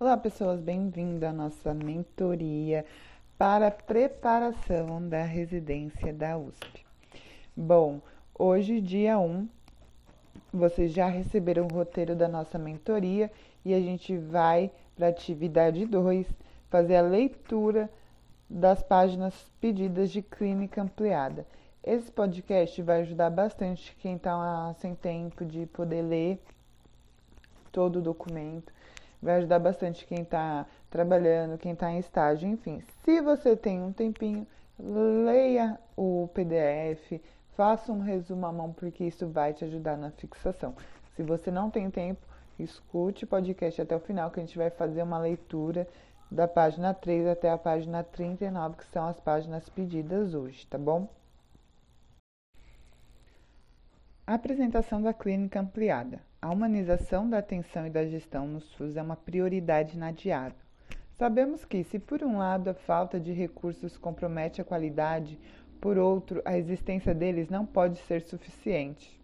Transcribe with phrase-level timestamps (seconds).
[0.00, 2.86] Olá, pessoas, bem-vindo à nossa mentoria
[3.36, 6.86] para preparação da residência da USP.
[7.56, 8.00] Bom,
[8.38, 9.48] hoje, dia 1,
[10.54, 13.28] vocês já receberam o roteiro da nossa mentoria
[13.64, 16.28] e a gente vai para a atividade 2
[16.70, 17.90] fazer a leitura
[18.48, 21.44] das páginas pedidas de clínica ampliada.
[21.82, 26.40] Esse podcast vai ajudar bastante quem está sem tempo de poder ler
[27.72, 28.77] todo o documento
[29.22, 32.82] vai ajudar bastante quem está trabalhando, quem está em estágio, enfim.
[33.04, 34.46] Se você tem um tempinho,
[34.78, 37.20] leia o PDF,
[37.56, 40.74] faça um resumo à mão, porque isso vai te ajudar na fixação.
[41.16, 42.20] Se você não tem tempo,
[42.58, 45.88] escute o podcast até o final, que a gente vai fazer uma leitura
[46.30, 51.08] da página 3 até a página 39, que são as páginas pedidas hoje, tá bom?
[54.26, 56.20] Apresentação da clínica ampliada.
[56.40, 60.56] A humanização da atenção e da gestão no SUS é uma prioridade inadiável.
[61.18, 65.36] Sabemos que, se por um lado a falta de recursos compromete a qualidade,
[65.80, 69.20] por outro, a existência deles não pode ser suficiente.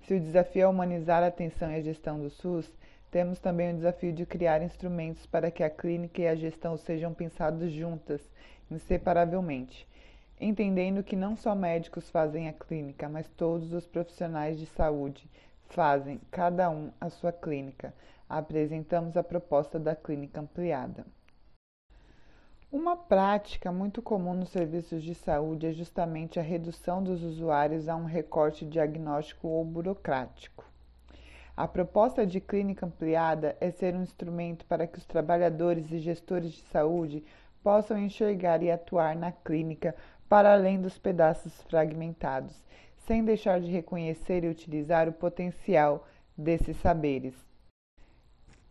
[0.00, 2.74] Se o desafio é humanizar a atenção e a gestão do SUS,
[3.10, 7.12] temos também o desafio de criar instrumentos para que a clínica e a gestão sejam
[7.12, 8.22] pensados juntas,
[8.70, 9.86] inseparavelmente,
[10.40, 15.28] entendendo que não só médicos fazem a clínica, mas todos os profissionais de saúde
[15.68, 17.94] fazem, cada um, a sua clínica.
[18.28, 21.06] Apresentamos a proposta da clínica ampliada.
[22.70, 27.96] Uma prática muito comum nos serviços de saúde é justamente a redução dos usuários a
[27.96, 30.66] um recorte diagnóstico ou burocrático.
[31.56, 36.52] A proposta de clínica ampliada é ser um instrumento para que os trabalhadores e gestores
[36.52, 37.24] de saúde
[37.62, 39.94] possam enxergar e atuar na clínica
[40.28, 42.62] para além dos pedaços fragmentados,
[43.08, 46.06] sem deixar de reconhecer e utilizar o potencial
[46.36, 47.34] desses saberes.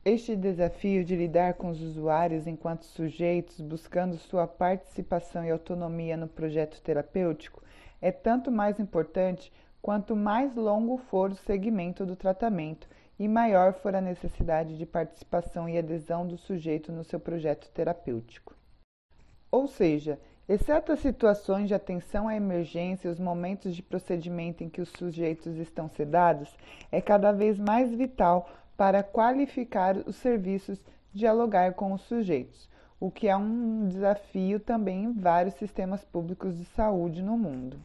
[0.05, 6.27] Este desafio de lidar com os usuários enquanto sujeitos, buscando sua participação e autonomia no
[6.27, 7.63] projeto terapêutico,
[7.99, 9.51] é tanto mais importante
[9.81, 15.67] quanto mais longo for o segmento do tratamento e maior for a necessidade de participação
[15.67, 18.55] e adesão do sujeito no seu projeto terapêutico.
[19.51, 20.19] Ou seja,
[20.49, 24.87] Exceto as situações de atenção à emergência e os momentos de procedimento em que os
[24.89, 26.55] sujeitos estão sedados,
[26.89, 30.81] é cada vez mais vital para qualificar os serviços
[31.13, 36.63] dialogar com os sujeitos, o que é um desafio também em vários sistemas públicos de
[36.63, 37.77] saúde no mundo.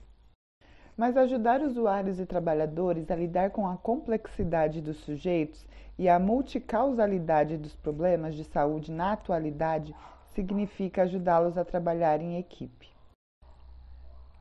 [0.96, 5.66] Mas ajudar usuários e trabalhadores a lidar com a complexidade dos sujeitos
[5.98, 9.92] e a multicausalidade dos problemas de saúde na atualidade
[10.34, 12.90] significa ajudá-los a trabalhar em equipe.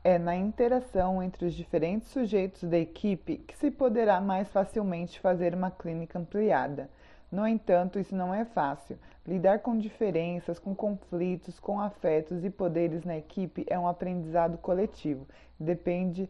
[0.04, 5.54] É na interação entre os diferentes sujeitos da equipe que se poderá mais facilmente fazer
[5.54, 6.90] uma clínica ampliada.
[7.30, 8.98] No entanto, isso não é fácil.
[9.26, 15.26] Lidar com diferenças, com conflitos, com afetos e poderes na equipe é um aprendizado coletivo.
[15.58, 16.28] Depende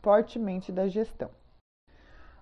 [0.00, 1.30] fortemente da gestão.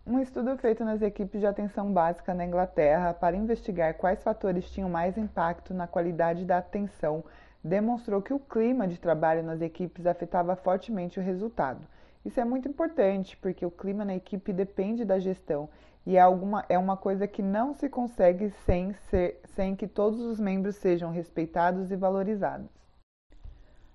[0.04, 4.90] Um estudo feito nas equipes de atenção básica na Inglaterra para investigar quais fatores tinham
[4.90, 7.22] mais impacto na qualidade da atenção
[7.62, 11.86] demonstrou que o clima de trabalho nas equipes afetava fortemente o resultado.
[12.24, 15.68] Isso é muito importante porque o clima na equipe depende da gestão
[16.04, 20.18] e é, alguma, é uma coisa que não se consegue sem, ser, sem que todos
[20.18, 22.81] os membros sejam respeitados e valorizados.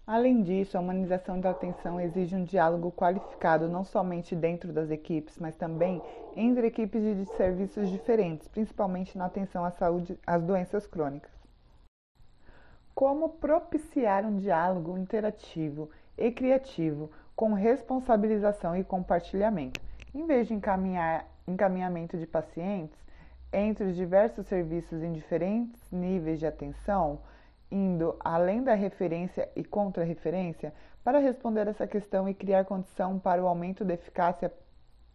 [0.07, 5.37] Além disso, a humanização da atenção exige um diálogo qualificado não somente dentro das equipes,
[5.37, 6.01] mas também
[6.33, 11.29] entre equipes de serviços diferentes, principalmente na atenção à saúde, às doenças crônicas.
[12.95, 19.81] Como propiciar um diálogo interativo e criativo com responsabilização e compartilhamento,
[20.15, 22.97] em vez de encaminhar encaminhamento de pacientes
[23.51, 27.19] entre os diversos serviços em diferentes níveis de atenção?
[27.71, 30.73] Indo além da referência e contra-referência
[31.03, 34.51] para responder essa questão e criar condição para o aumento da eficácia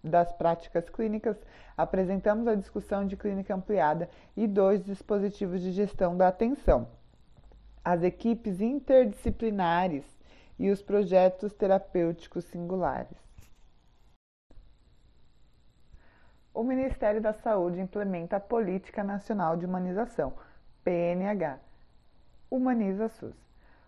[0.03, 1.37] das práticas clínicas,
[1.77, 6.89] apresentamos a discussão de clínica ampliada e dois dispositivos de gestão da atenção:
[7.85, 10.05] as equipes interdisciplinares
[10.59, 13.17] e os projetos terapêuticos singulares.
[16.55, 20.35] O Ministério da Saúde implementa a Política Nacional de Humanização,
[20.85, 21.72] PNH
[22.55, 23.35] Humaniza SUS.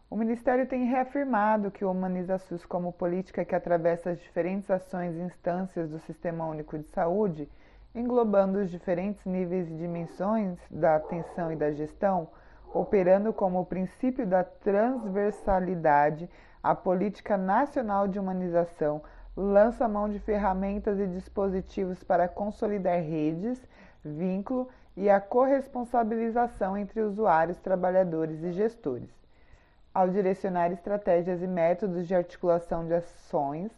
[0.08, 5.14] O Ministério tem reafirmado que o Humaniza SUS, como política que atravessa as diferentes ações
[5.14, 7.46] e instâncias do Sistema Único de Saúde,
[7.94, 12.26] englobando os diferentes níveis e dimensões da atenção e da gestão,
[12.72, 16.26] operando como o princípio da transversalidade,
[16.62, 19.02] a Política Nacional de Humanização
[19.36, 23.60] lança mão de ferramentas e dispositivos para consolidar redes,
[24.02, 29.10] vínculo e a corresponsabilização entre usuários, trabalhadores e gestores.
[29.92, 33.72] Ao direcionar estratégias e métodos de articulação de ações,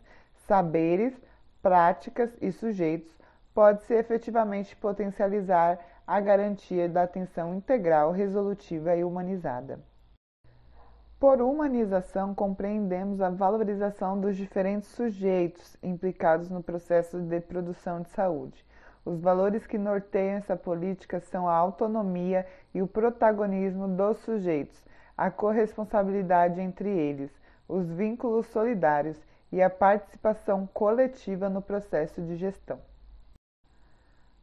[0.47, 1.15] saberes,
[1.63, 3.13] práticas e sujeitos,
[3.55, 9.81] pode-se efetivamente potencializar a garantia da atenção integral, resolutiva e humanizada.
[11.19, 18.65] Por humanização, compreendemos a valorização dos diferentes sujeitos implicados no processo de produção de saúde.
[19.07, 22.45] Os valores que norteiam essa política são a autonomia
[22.75, 24.85] e o protagonismo dos sujeitos,
[25.17, 27.31] a corresponsabilidade entre eles,
[27.69, 29.17] os vínculos solidários
[29.53, 32.81] e a participação coletiva no processo de gestão.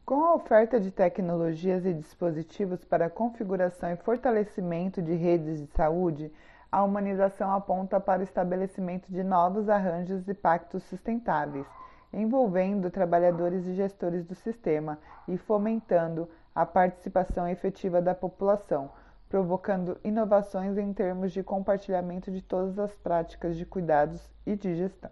[0.06, 6.32] Com a oferta de tecnologias e dispositivos para configuração e fortalecimento de redes de saúde,
[6.72, 11.66] a humanização aponta para o estabelecimento de novos arranjos e pactos sustentáveis,
[12.14, 18.90] envolvendo trabalhadores e gestores do sistema e fomentando a participação efetiva da população,
[19.28, 25.10] provocando inovações em termos de compartilhamento de todas as práticas de cuidados e de gestão.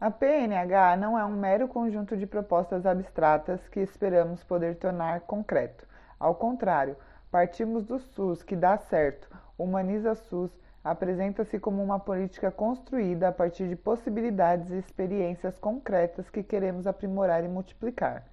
[0.00, 5.86] A PNH não é um mero conjunto de propostas abstratas que esperamos poder tornar concreto.
[6.18, 6.96] Ao contrário,
[7.30, 10.50] partimos do SUS, que dá certo, humaniza SUS,
[10.84, 17.44] apresenta-se como uma política construída a partir de possibilidades e experiências concretas que queremos aprimorar
[17.44, 18.24] e multiplicar.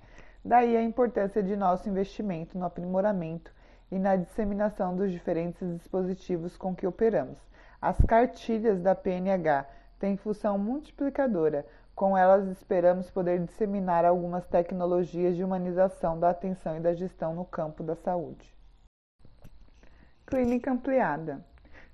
[0.44, 3.54] Daí a importância de nosso investimento no aprimoramento
[3.92, 7.40] e na disseminação dos diferentes dispositivos com que operamos.
[7.82, 9.66] As cartilhas da PNH
[10.00, 11.66] têm função multiplicadora.
[11.94, 17.44] Com elas, esperamos poder disseminar algumas tecnologias de humanização da atenção e da gestão no
[17.44, 18.56] campo da saúde.
[20.26, 21.44] Clínica ampliada.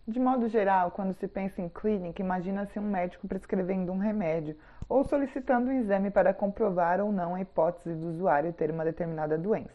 [0.07, 4.55] De modo geral, quando se pensa em clínica, imagina-se um médico prescrevendo um remédio
[4.87, 9.35] ou solicitando um exame para comprovar ou não a hipótese do usuário ter uma determinada
[9.35, 9.73] doença.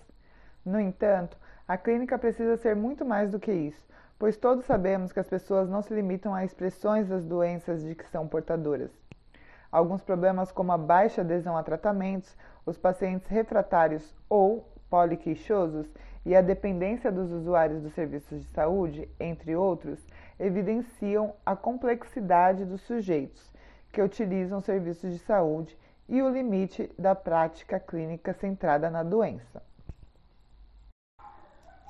[0.65, 1.37] No entanto,
[1.67, 3.85] a clínica precisa ser muito mais do que isso,
[4.21, 8.07] pois todos sabemos que as pessoas não se limitam a expressões das doenças de que
[8.07, 8.93] são portadoras.
[9.73, 15.93] Alguns problemas, como a baixa adesão a tratamentos, os pacientes refratários ou poliqueixosos
[16.25, 19.99] e a dependência dos usuários dos serviços de saúde, entre outros,
[20.41, 23.53] evidenciam a complexidade dos sujeitos
[23.93, 25.77] que utilizam serviços de saúde
[26.09, 29.63] e o limite da prática clínica centrada na doença.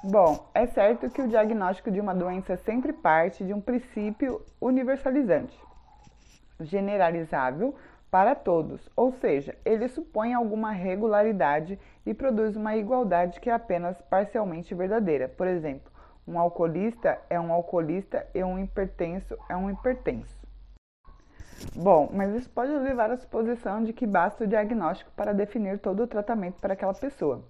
[0.03, 5.59] Bom, é certo que o diagnóstico de uma doença sempre parte de um princípio universalizante,
[6.59, 7.75] generalizável
[8.11, 14.01] para todos, ou seja, ele supõe alguma regularidade e produz uma igualdade que é apenas
[14.03, 15.29] parcialmente verdadeira.
[15.29, 15.93] Por exemplo,
[16.27, 20.41] um alcoolista é um alcoolista e um hipertenso é um hipertenso.
[21.75, 26.03] Bom, mas isso pode levar à suposição de que basta o diagnóstico para definir todo
[26.03, 27.45] o tratamento para aquela pessoa.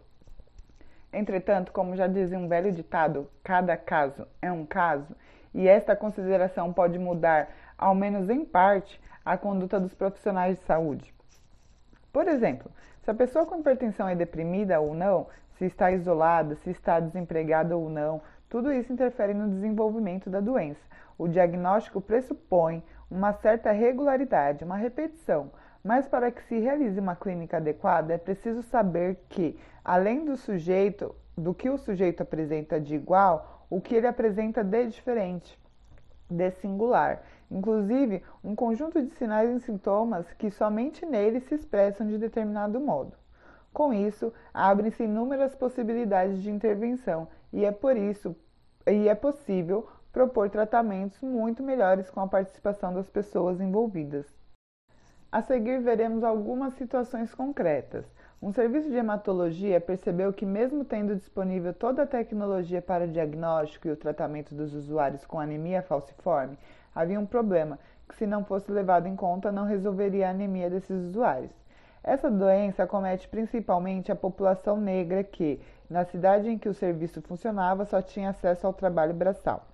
[1.13, 5.15] Entretanto, como já dizia um velho ditado, cada caso é um caso,
[5.53, 11.13] e esta consideração pode mudar, ao menos em parte, a conduta dos profissionais de saúde.
[12.13, 12.71] Por exemplo,
[13.03, 15.27] se a pessoa com hipertensão é deprimida ou não,
[15.59, 20.81] se está isolada, se está desempregada ou não, tudo isso interfere no desenvolvimento da doença.
[21.17, 25.51] O diagnóstico pressupõe uma certa regularidade, uma repetição,
[25.83, 31.15] mas para que se realize uma clínica adequada, é preciso saber que, além do sujeito,
[31.35, 35.59] do que o sujeito apresenta de igual, o que ele apresenta de diferente,
[36.29, 42.17] de singular inclusive um conjunto de sinais e sintomas que somente nele se expressam de
[42.17, 43.17] determinado modo.
[43.73, 48.35] Com isso, abrem-se inúmeras possibilidades de intervenção e é por isso
[48.87, 54.27] e é possível propor tratamentos muito melhores com a participação das pessoas envolvidas.
[55.31, 58.05] A seguir veremos algumas situações concretas.
[58.43, 63.87] Um serviço de hematologia percebeu que, mesmo tendo disponível toda a tecnologia para o diagnóstico
[63.87, 66.59] e o tratamento dos usuários com anemia falciforme,
[66.93, 67.79] havia um problema
[68.09, 71.53] que, se não fosse levado em conta, não resolveria a anemia desses usuários.
[72.03, 77.85] Essa doença acomete principalmente a população negra que, na cidade em que o serviço funcionava,
[77.85, 79.67] só tinha acesso ao trabalho braçal.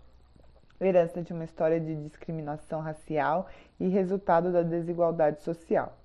[0.80, 3.46] Herança de uma história de discriminação racial
[3.78, 5.96] e resultado da desigualdade social.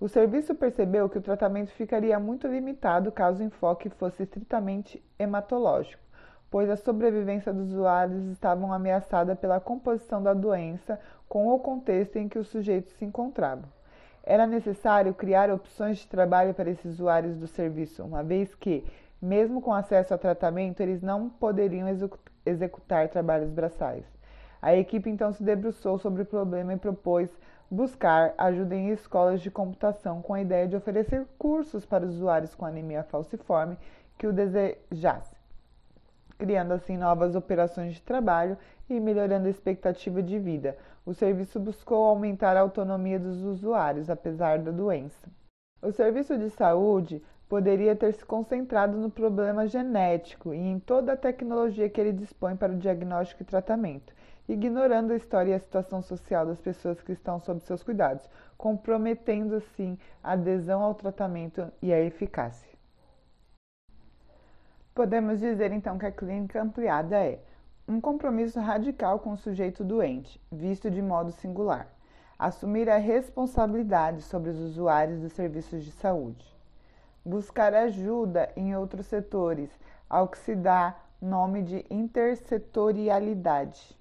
[0.00, 6.06] O serviço percebeu que o tratamento ficaria muito limitado caso o enfoque fosse estritamente hematológico
[6.50, 12.28] pois a sobrevivência dos usuários estava ameaçada pela composição da doença com o contexto em
[12.28, 13.64] que os sujeitos se encontravam.
[14.22, 18.84] Era necessário criar opções de trabalho para esses usuários do serviço, uma vez que,
[19.20, 21.88] mesmo com acesso a tratamento, eles não poderiam
[22.44, 24.04] executar trabalhos braçais.
[24.60, 27.30] A equipe então se debruçou sobre o problema e propôs
[27.70, 32.64] buscar ajuda em escolas de computação com a ideia de oferecer cursos para usuários com
[32.64, 33.76] anemia falciforme
[34.16, 35.38] que o desejassem,
[36.38, 38.56] criando assim novas operações de trabalho
[38.88, 40.76] e melhorando a expectativa de vida.
[41.04, 45.28] O serviço buscou aumentar a autonomia dos usuários, apesar da doença.
[45.82, 51.16] O serviço de saúde poderia ter se concentrado no problema genético e em toda a
[51.16, 54.12] tecnologia que ele dispõe para o diagnóstico e tratamento,
[54.48, 59.56] ignorando a história e a situação social das pessoas que estão sob seus cuidados, comprometendo
[59.56, 62.76] assim a adesão ao tratamento e a eficácia.
[64.94, 67.38] Podemos dizer então que a clínica ampliada é
[67.86, 71.86] um compromisso radical com o sujeito doente, visto de modo singular,
[72.36, 76.55] assumir a responsabilidade sobre os usuários dos serviços de saúde
[77.26, 79.68] buscar ajuda em outros setores,
[80.08, 83.98] ao que se dá nome de intersetorialidade.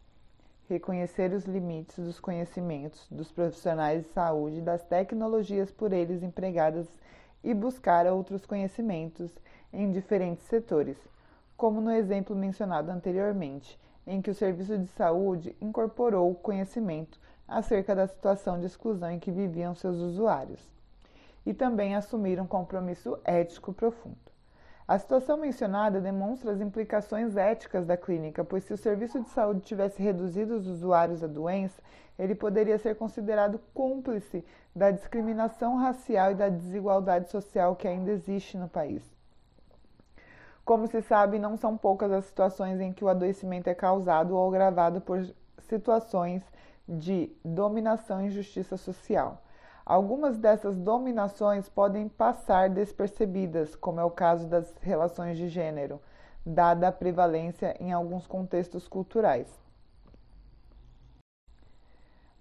[0.70, 6.88] Reconhecer os limites dos conhecimentos dos profissionais de saúde e das tecnologias por eles empregadas
[7.44, 9.32] e buscar outros conhecimentos
[9.74, 10.98] em diferentes setores,
[11.58, 18.06] como no exemplo mencionado anteriormente, em que o serviço de saúde incorporou conhecimento acerca da
[18.06, 20.75] situação de exclusão em que viviam seus usuários
[21.46, 24.18] e também assumir um compromisso ético profundo.
[24.88, 29.62] A situação mencionada demonstra as implicações éticas da clínica, pois se o serviço de saúde
[29.62, 31.82] tivesse reduzido os usuários à doença,
[32.20, 38.58] ele poderia ser considerado cúmplice da discriminação racial e da desigualdade social que ainda existe
[38.58, 39.04] no país.
[40.64, 44.48] Como se sabe, não são poucas as situações em que o adoecimento é causado ou
[44.48, 45.24] agravado por
[45.60, 46.44] situações
[46.88, 49.42] de dominação e injustiça social.
[49.86, 56.02] Algumas dessas dominações podem passar despercebidas, como é o caso das relações de gênero,
[56.44, 59.48] dada a prevalência em alguns contextos culturais.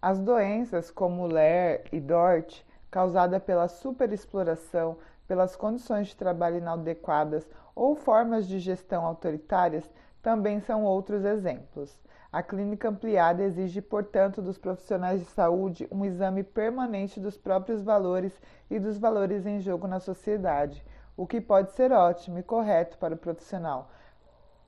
[0.01, 4.97] As doenças como LER e DORT, causada pela superexploração,
[5.29, 9.85] pelas condições de trabalho inadequadas ou formas de gestão autoritárias,
[10.23, 11.99] também são outros exemplos.
[12.35, 18.37] A clínica ampliada exige, portanto, dos profissionais de saúde um exame permanente dos próprios valores
[18.69, 20.85] e dos valores em jogo na sociedade,
[21.17, 23.88] o que pode ser ótimo e correto para o profissional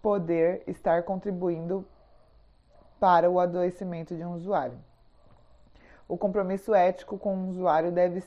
[0.00, 1.84] poder estar contribuindo
[3.00, 4.78] para o adoecimento de um usuário.
[6.06, 8.22] O compromisso ético com o usuário deve,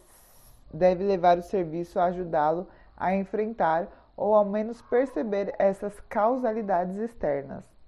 [0.74, 2.68] deve levar o serviço a ajudá-lo
[2.98, 7.79] a enfrentar ou ao menos perceber essas causalidades externas.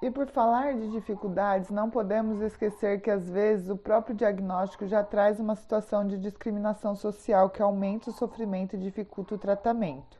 [0.00, 5.02] E por falar de dificuldades, não podemos esquecer que às vezes o próprio diagnóstico já
[5.02, 10.16] traz uma situação de discriminação social que aumenta o sofrimento e dificulta o tratamento.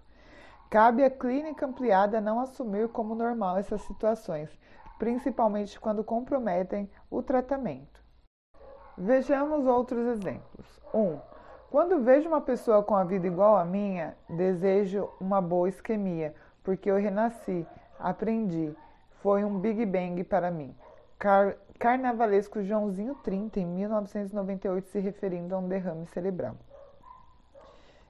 [0.69, 4.51] Cabe à clínica ampliada não assumir como normal essas situações,
[4.99, 8.03] principalmente quando comprometem o tratamento.
[8.97, 10.67] Vejamos outros exemplos.
[10.93, 10.99] 1.
[10.99, 11.21] Um,
[11.71, 16.91] quando vejo uma pessoa com a vida igual à minha, desejo uma boa isquemia, porque
[16.91, 17.65] eu renasci,
[18.01, 18.75] aprendi
[19.23, 20.75] foi um Big Bang para mim.
[21.19, 26.57] Car Carnavalesco Joãozinho 30, em 1998, se referindo a um derrame cerebral.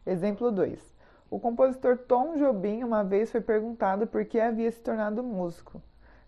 [0.06, 0.96] Exemplo 2.
[1.30, 5.82] O compositor Tom Jobim uma vez foi perguntado por que havia se tornado músico.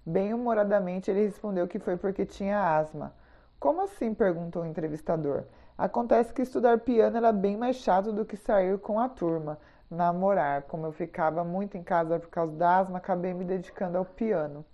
[0.05, 3.15] Bem humoradamente, ele respondeu que foi porque tinha asma.
[3.59, 4.13] Como assim?
[4.13, 5.45] perguntou o entrevistador.
[5.79, 9.59] Acontece que estudar piano era bem mais chato do que sair com a turma,
[9.91, 10.63] namorar.
[10.63, 14.65] Como eu ficava muito em casa por causa da asma, acabei me dedicando ao piano.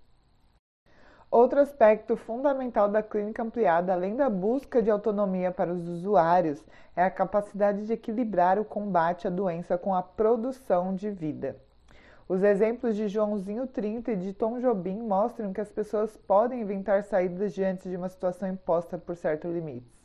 [1.31, 7.03] Outro aspecto fundamental da clínica ampliada, além da busca de autonomia para os usuários, é
[7.03, 11.57] a capacidade de equilibrar o combate à doença com a produção de vida.
[12.29, 17.05] Os exemplos de Joãozinho 30 e de Tom Jobim mostram que as pessoas podem inventar
[17.05, 19.97] saídas diante de uma situação imposta por certos limites.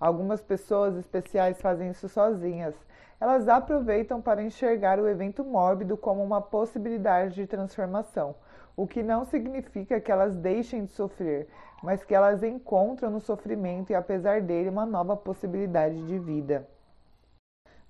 [0.00, 2.74] Algumas pessoas especiais fazem isso sozinhas.
[3.22, 8.34] Elas aproveitam para enxergar o evento mórbido como uma possibilidade de transformação
[8.76, 11.48] o que não significa que elas deixem de sofrer,
[11.82, 16.66] mas que elas encontram no sofrimento e, apesar dele, uma nova possibilidade de vida.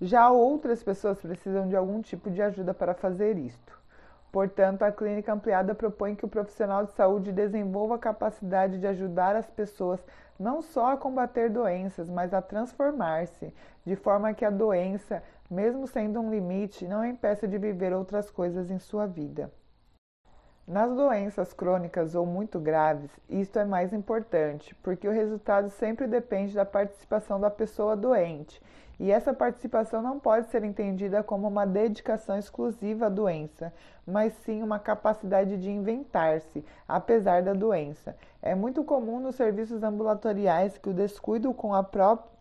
[0.01, 3.81] Já outras pessoas precisam de algum tipo de ajuda para fazer isto.
[4.31, 9.35] Portanto, a clínica ampliada propõe que o profissional de saúde desenvolva a capacidade de ajudar
[9.35, 10.03] as pessoas
[10.43, 13.53] não só a combater doenças, mas a transformar-se,
[13.85, 18.69] de forma que a doença, mesmo sendo um limite, não impeça de viver outras coisas
[18.69, 19.49] em sua vida.
[20.67, 26.53] Nas doenças crônicas ou muito graves, isto é mais importante, porque o resultado sempre depende
[26.53, 28.61] da participação da pessoa doente,
[28.99, 33.73] e essa participação não pode ser entendida como uma dedicação exclusiva à doença,
[34.05, 38.15] mas sim uma capacidade de inventar-se, apesar da doença.
[38.41, 42.33] É muito comum nos serviços ambulatoriais que o descuido com a própria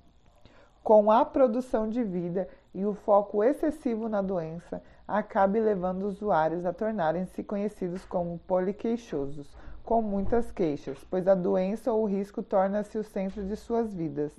[0.82, 6.73] com a produção de vida e o foco excessivo na doença acabe levando usuários a
[6.73, 13.04] tornarem-se conhecidos como poliqueixosos, com muitas queixas, pois a doença ou o risco torna-se o
[13.04, 14.32] centro de suas vidas.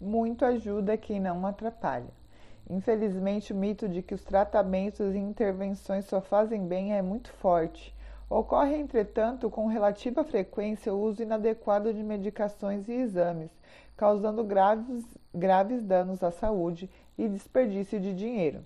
[0.00, 2.08] Muito ajuda quem não atrapalha.
[2.70, 7.94] Infelizmente, o mito de que os tratamentos e intervenções só fazem bem é muito forte.
[8.28, 13.50] Ocorre, entretanto, com relativa frequência o uso inadequado de medicações e exames,
[13.96, 15.04] causando graves,
[15.34, 16.88] graves danos à saúde
[17.18, 18.64] e desperdício de dinheiro.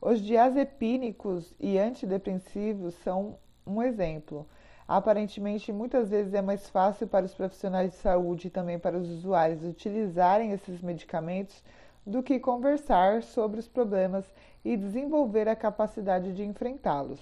[0.00, 4.46] Os diazepínicos e antidepressivos são um exemplo.
[4.88, 9.08] Aparentemente, muitas vezes é mais fácil para os profissionais de saúde e também para os
[9.08, 11.64] usuários utilizarem esses medicamentos
[12.06, 14.24] do que conversar sobre os problemas
[14.64, 17.20] e desenvolver a capacidade de enfrentá-los.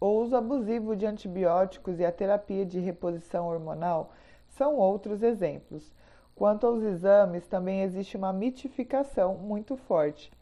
[0.00, 4.12] O uso abusivo de antibióticos e a terapia de reposição hormonal
[4.48, 5.94] são outros exemplos.
[6.34, 10.32] Quanto aos exames, também existe uma mitificação muito forte.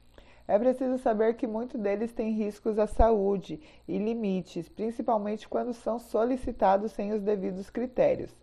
[0.48, 5.98] É preciso saber que muitos deles têm riscos à saúde e limites, principalmente quando são
[5.98, 8.34] solicitados sem os devidos critérios.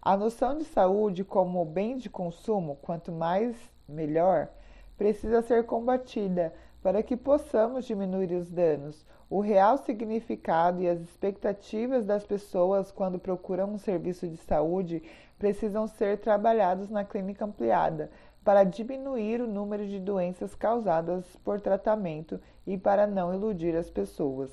[0.00, 3.54] A noção de saúde como bem de consumo, quanto mais
[3.86, 4.48] melhor,
[4.96, 9.04] precisa ser combatida para que possamos diminuir os danos.
[9.28, 15.02] O real significado e as expectativas das pessoas quando procuram um serviço de saúde
[15.38, 18.10] precisam ser trabalhados na clínica ampliada
[18.44, 24.50] para diminuir o número de doenças causadas por tratamento e para não iludir as pessoas.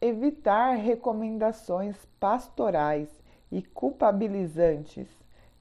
[0.00, 3.08] Evitar recomendações pastorais
[3.50, 5.06] e culpabilizantes.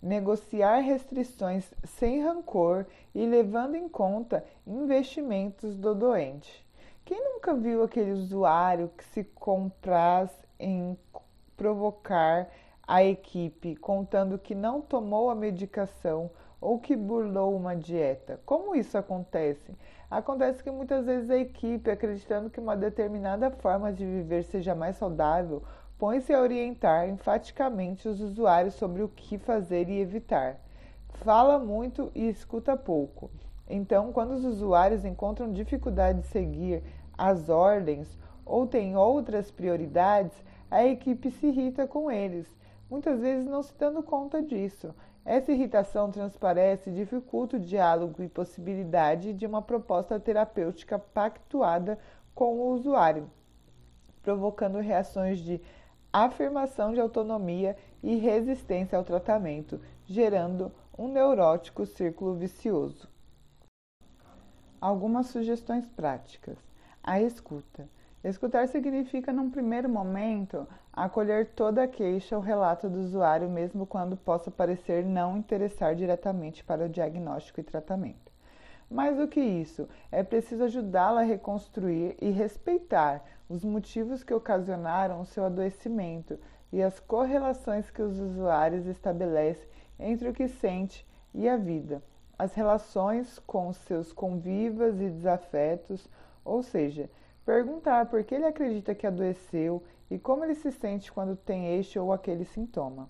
[0.02, 6.66] Negociar restrições sem rancor e levando em conta investimentos do doente.
[7.06, 10.98] Quem nunca viu aquele usuário que se compraz em
[11.56, 12.50] provocar
[12.88, 18.40] a equipe contando que não tomou a medicação ou que burlou uma dieta.
[18.46, 19.76] Como isso acontece?
[20.10, 24.98] Acontece que muitas vezes a equipe, acreditando que uma determinada forma de viver seja mais
[24.98, 25.64] saudável,
[25.98, 30.58] põe-se a orientar enfaticamente os usuários sobre o que fazer e evitar.
[31.24, 33.32] Fala muito e escuta pouco.
[33.70, 36.84] Então, quando os usuários encontram dificuldade de seguir
[37.18, 40.36] as ordens ou têm outras prioridades,
[40.70, 42.61] a equipe se irrita com eles
[42.92, 44.94] muitas vezes não se dando conta disso.
[45.24, 51.98] Essa irritação transparece e dificulta o diálogo e possibilidade de uma proposta terapêutica pactuada
[52.36, 53.30] com o usuário,
[54.22, 55.62] provocando reações de
[56.12, 63.08] afirmação de autonomia e resistência ao tratamento, gerando um neurótico círculo vicioso.
[64.82, 66.58] Algumas sugestões práticas.
[67.02, 67.88] A escuta.
[68.24, 74.16] Escutar significa, num primeiro momento, acolher toda a queixa ou relato do usuário, mesmo quando
[74.16, 78.32] possa parecer não interessar diretamente para o diagnóstico e tratamento.
[78.92, 85.22] Mais do que isso, é preciso ajudá-lo a reconstruir e respeitar os motivos que ocasionaram
[85.22, 86.38] o seu adoecimento
[86.72, 89.68] e as correlações que os usuários estabelecem
[90.00, 92.04] entre o que sente e a vida,
[92.38, 96.08] as relações com seus convivas e desafetos,
[96.46, 97.10] ou seja,
[97.52, 102.00] Perguntar por que ele acredita que adoeceu e como ele se sente quando tem este
[102.00, 103.10] ou aquele sintoma.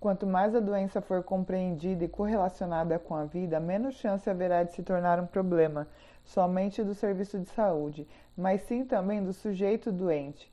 [0.00, 4.72] Quanto mais a doença for compreendida e correlacionada com a vida, menos chance haverá de
[4.72, 5.86] se tornar um problema
[6.24, 10.50] somente do serviço de saúde, mas sim também do sujeito doente.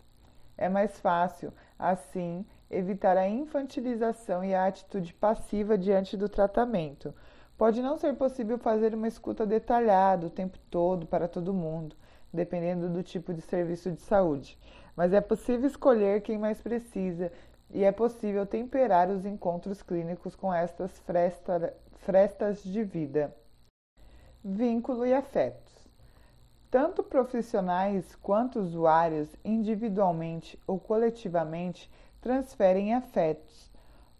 [0.57, 7.15] É mais fácil, assim, evitar a infantilização e a atitude passiva diante do tratamento.
[7.57, 11.95] Pode não ser possível fazer uma escuta detalhada o tempo todo para todo mundo,
[12.33, 14.57] dependendo do tipo de serviço de saúde.
[14.95, 17.31] Mas é possível escolher quem mais precisa
[17.69, 23.35] e é possível temperar os encontros clínicos com estas fresta, frestas de vida.
[24.43, 25.73] Vínculo e afetos.
[26.69, 33.71] Tanto profissionais quanto usuários, individualmente ou coletivamente, transferem afetos.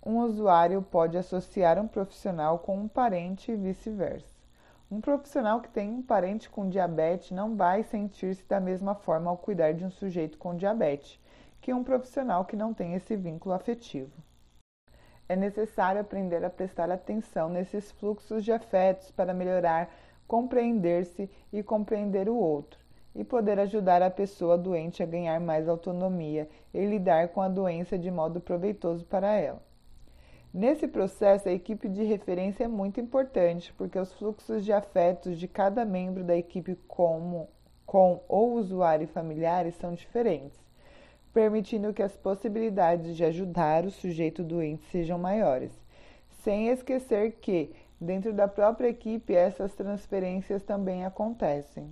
[0.06, 4.33] Um usuário pode associar um profissional com um parente e vice-versa.
[4.94, 9.36] Um profissional que tem um parente com diabetes não vai sentir-se da mesma forma ao
[9.36, 11.20] cuidar de um sujeito com diabetes
[11.60, 14.12] que um profissional que não tem esse vínculo afetivo.
[15.28, 19.90] É necessário aprender a prestar atenção nesses fluxos de afetos para melhorar,
[20.28, 22.80] compreender-se e compreender o outro.
[23.16, 27.98] e poder ajudar a pessoa doente a ganhar mais autonomia e lidar com a doença
[27.98, 29.73] de modo proveitoso para ela.
[30.54, 35.48] Nesse processo, a equipe de referência é muito importante, porque os fluxos de afetos de
[35.48, 37.50] cada membro da equipe como,
[37.88, 40.64] com o usuário e familiares são diferentes,
[41.34, 45.72] permitindo que as possibilidades de ajudar o sujeito doente sejam maiores,
[46.44, 51.90] sem esquecer que, dentro da própria equipe, essas transferências também acontecem.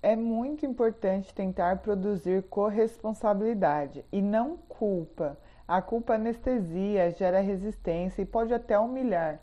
[0.00, 8.26] É muito importante tentar produzir corresponsabilidade e não culpa a culpa anestesia, gera resistência e
[8.26, 9.40] pode até humilhar.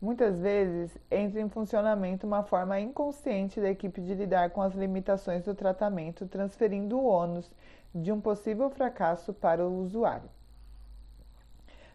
[0.00, 5.44] Muitas vezes entra em funcionamento uma forma inconsciente da equipe de lidar com as limitações
[5.44, 7.48] do tratamento, transferindo o ônus
[7.94, 10.28] de um possível fracasso para o usuário.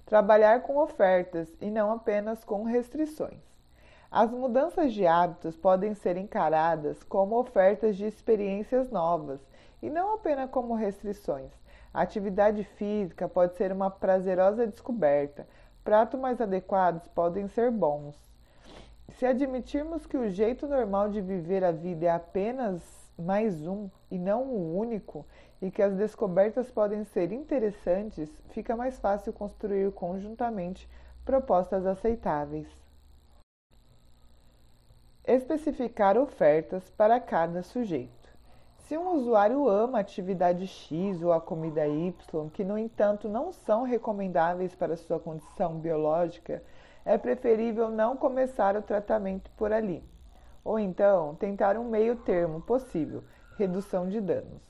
[0.05, 3.41] Trabalhar com ofertas e não apenas com restrições.
[4.09, 9.41] As mudanças de hábitos podem ser encaradas como ofertas de experiências novas
[9.81, 11.51] e não apenas como restrições.
[11.97, 15.47] A atividade física pode ser uma prazerosa descoberta.
[15.83, 18.15] Pratos mais adequados podem ser bons.
[19.15, 22.83] Se admitirmos que o jeito normal de viver a vida é apenas
[23.17, 25.25] mais um e não o único,
[25.59, 30.87] e que as descobertas podem ser interessantes, fica mais fácil construir conjuntamente
[31.25, 32.67] propostas aceitáveis.
[35.25, 38.16] Especificar ofertas para cada sujeito.
[38.87, 43.51] Se um usuário ama a atividade X ou a comida Y, que no entanto não
[43.51, 46.63] são recomendáveis para sua condição biológica,
[47.03, 50.01] é preferível não começar o tratamento por ali.
[50.63, 53.25] Ou então, tentar um meio termo possível,
[53.57, 54.61] redução de danos.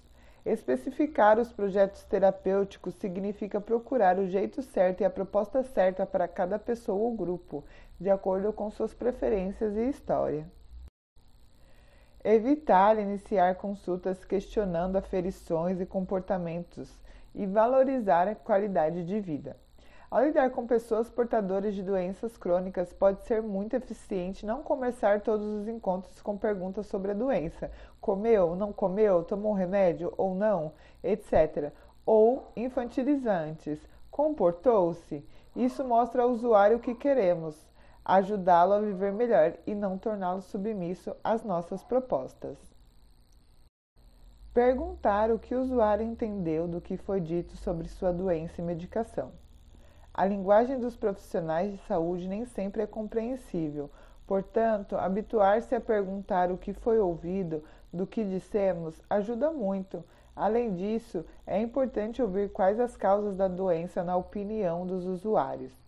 [0.43, 6.57] Especificar os projetos terapêuticos significa procurar o jeito certo e a proposta certa para cada
[6.57, 7.63] pessoa ou grupo,
[7.99, 10.56] de acordo com suas preferências e história.
[12.29, 16.91] Evitar iniciar consultas questionando aferições e comportamentos
[17.33, 19.55] e valorizar a qualidade de vida.
[20.11, 25.47] Ao lidar com pessoas portadoras de doenças crônicas, pode ser muito eficiente não começar todos
[25.47, 31.71] os encontros com perguntas sobre a doença: comeu, não comeu, tomou remédio ou não, etc.
[32.05, 33.79] Ou infantilizantes:
[34.11, 35.25] comportou-se?
[35.55, 37.66] Isso mostra ao usuário o que queremos
[38.07, 42.57] ajudá-lo a viver melhor e não torná-lo submisso às nossas propostas.
[44.53, 49.33] Perguntar o que o usuário entendeu do que foi dito sobre sua doença e medicação.
[50.13, 53.91] A linguagem dos profissionais de saúde nem sempre é compreensível,
[54.25, 60.01] portanto, habituar-se a perguntar o que foi ouvido do que dissemos ajuda muito.
[60.33, 65.86] Além disso, é importante ouvir quais as causas da doença na opinião dos usuários.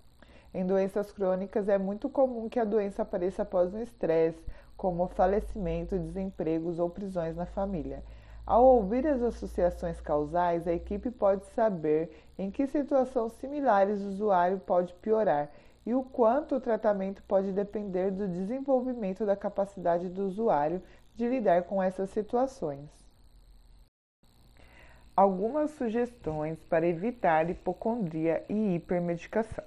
[0.52, 4.44] Em doenças crônicas, é muito comum que a doença apareça após um estresse,
[4.76, 8.04] como falecimento, desempregos ou prisões na família.
[8.48, 14.58] Ao ouvir as associações causais, a equipe pode saber em que situações similares o usuário
[14.58, 15.52] pode piorar
[15.86, 20.82] e o quanto o tratamento pode depender do desenvolvimento da capacidade do usuário
[21.16, 22.90] de lidar com essas situações.
[25.16, 29.66] Algumas sugestões para evitar hipocondria e hipermedicação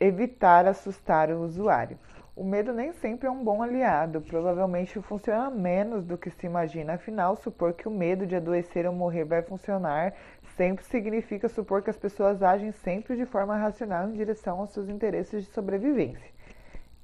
[0.00, 1.98] evitar assustar o usuário.
[2.34, 6.94] O medo nem sempre é um bom aliado, provavelmente funciona menos do que se imagina,
[6.94, 10.12] afinal, supor que o medo de adoecer ou morrer vai funcionar
[10.54, 14.88] sempre significa supor que as pessoas agem sempre de forma racional em direção aos seus
[14.88, 16.30] interesses de sobrevivência.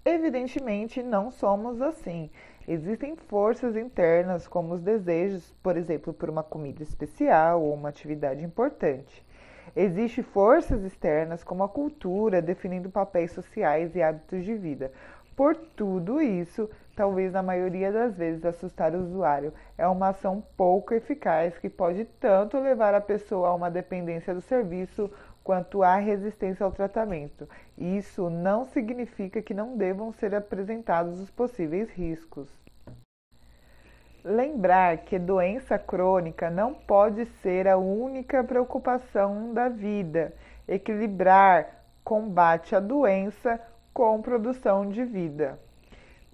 [0.05, 2.29] Evidentemente, não somos assim.
[2.67, 8.45] Existem forças internas, como os desejos, por exemplo, por uma comida especial ou uma atividade
[8.45, 9.25] importante.
[9.75, 14.93] Existem forças externas, como a cultura, definindo papéis sociais e hábitos de vida.
[15.35, 20.93] Por tudo isso, talvez na maioria das vezes assustar o usuário é uma ação pouco
[20.93, 25.11] eficaz que pode tanto levar a pessoa a uma dependência do serviço
[25.43, 27.49] quanto à resistência ao tratamento.
[27.77, 32.62] Isso não significa que não devam ser apresentados os possíveis riscos.
[34.25, 40.33] Lembrar que doença crônica não pode ser a única preocupação da vida.
[40.69, 43.61] Equilibrar combate à doença
[43.93, 45.59] com produção de vida.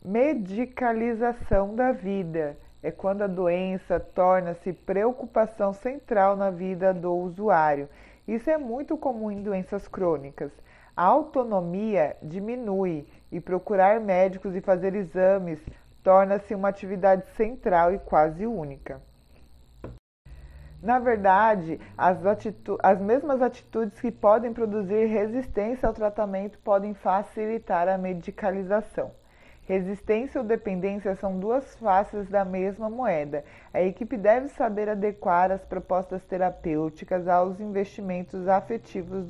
[0.05, 7.89] Medicalização da vida é quando a doença torna-se preocupação central na vida do usuário.
[8.27, 10.53] Isso é muito comum em doenças crônicas.
[10.95, 15.59] A autonomia diminui e procurar médicos e fazer exames
[16.03, 19.01] torna-se uma atividade central e quase única.
[20.83, 22.19] Na verdade, as,
[22.83, 29.11] as, mesmas atitudes que podem produzir resistência ao tratamento podem facilitar a medicalização.
[29.69, 33.45] Resistência ou dependência são duas faces da mesma moeda.
[33.75, 39.27] A equipe deve saber adequar as propostas terapêuticas aos investimentos afetivos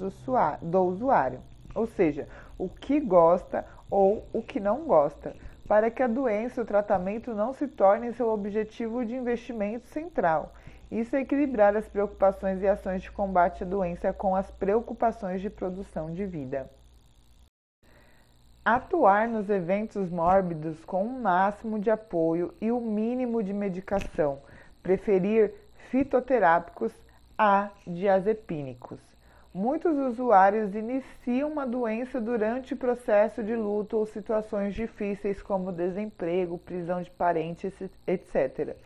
[0.62, 1.40] do usuário,
[1.74, 2.28] ou seja,
[2.58, 5.34] o que gosta ou o que não gosta,
[5.68, 10.54] para que a doença e o tratamento não se tornem seu objetivo de investimento central.
[10.90, 15.50] Isso é equilibrar as preocupações e ações de combate à doença com as preocupações de
[15.50, 16.70] produção de vida.
[18.64, 24.40] Atuar nos eventos mórbidos com o máximo de apoio e o mínimo de medicação.
[24.82, 25.52] Preferir
[25.90, 26.92] fitoterápicos
[27.36, 29.00] a diazepínicos.
[29.52, 36.58] Muitos usuários iniciam uma doença durante o processo de luto ou situações difíceis como desemprego,
[36.58, 37.72] prisão de parentes,
[38.06, 38.76] etc.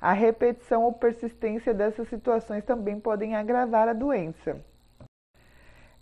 [0.00, 4.60] A repetição ou persistência dessas situações também podem agravar a doença.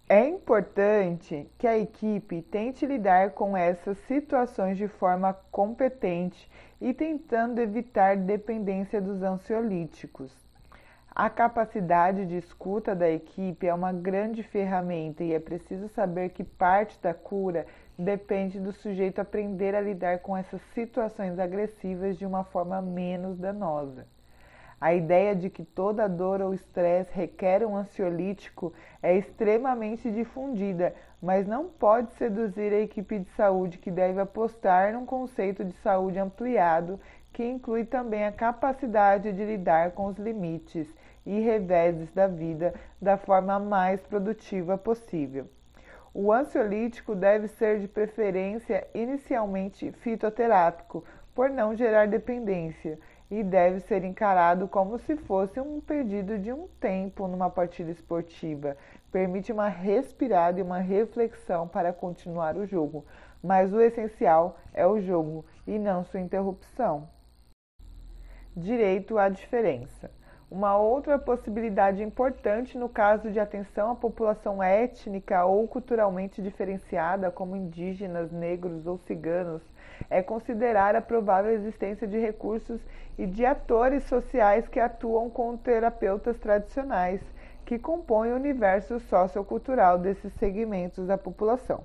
[0.08, 7.60] É importante que a equipe tente lidar com essas situações de forma competente e tentando
[7.60, 10.39] evitar dependência dos ansiolíticos.
[11.22, 16.42] A capacidade de escuta da equipe é uma grande ferramenta e é preciso saber que
[16.42, 17.66] parte da cura
[17.98, 24.06] depende do sujeito aprender a lidar com essas situações agressivas de uma forma menos danosa.
[24.80, 31.46] A ideia de que toda dor ou estresse requer um ansiolítico é extremamente difundida, mas
[31.46, 36.98] não pode seduzir a equipe de saúde que deve apostar num conceito de saúde ampliado
[37.30, 40.88] que inclui também a capacidade de lidar com os limites
[41.24, 45.48] e reveses da vida da forma mais produtiva possível.
[46.12, 51.04] O ansiolítico deve ser de preferência inicialmente fitoterápico,
[51.34, 52.98] por não gerar dependência
[53.30, 58.76] e deve ser encarado como se fosse um pedido de um tempo numa partida esportiva.
[59.12, 63.06] Permite uma respirada e uma reflexão para continuar o jogo,
[63.42, 67.08] mas o essencial é o jogo e não sua interrupção.
[68.56, 70.10] Direito à diferença.
[70.50, 77.54] Uma outra possibilidade importante no caso de atenção à população étnica ou culturalmente diferenciada, como
[77.54, 79.62] indígenas, negros ou ciganos,
[80.10, 82.80] é considerar a provável existência de recursos
[83.16, 87.20] e de atores sociais que atuam com terapeutas tradicionais,
[87.64, 91.84] que compõem o universo sociocultural desses segmentos da população.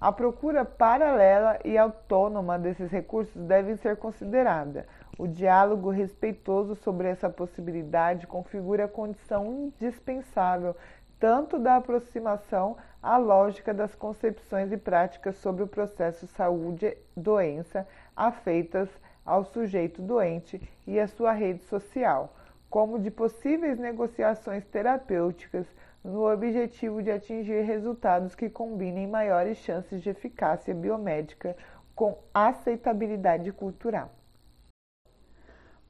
[0.00, 4.86] A procura paralela e autônoma desses recursos deve ser considerada.
[5.20, 10.74] O diálogo respeitoso sobre essa possibilidade configura a condição indispensável
[11.18, 18.88] tanto da aproximação à lógica das concepções e práticas sobre o processo saúde-doença afeitas
[19.22, 22.34] ao sujeito doente e à sua rede social,
[22.70, 25.66] como de possíveis negociações terapêuticas
[26.02, 31.54] no objetivo de atingir resultados que combinem maiores chances de eficácia biomédica
[31.94, 34.10] com aceitabilidade cultural.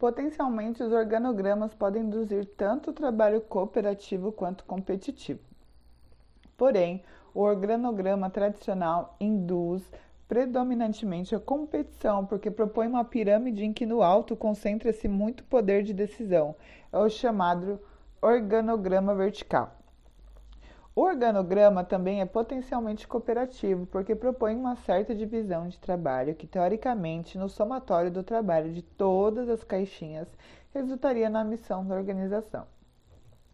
[0.01, 5.41] Potencialmente, os organogramas podem induzir tanto trabalho cooperativo quanto competitivo.
[6.57, 9.83] Porém, o organograma tradicional induz
[10.27, 15.93] predominantemente a competição, porque propõe uma pirâmide em que no alto concentra-se muito poder de
[15.93, 16.57] decisão.
[16.91, 17.79] É o chamado
[18.23, 19.80] organograma vertical.
[20.95, 27.39] O organograma também é potencialmente cooperativo, porque propõe uma certa divisão de trabalho que, teoricamente,
[27.39, 30.29] no somatório do trabalho de todas as caixinhas,
[30.75, 32.67] resultaria na missão da organização.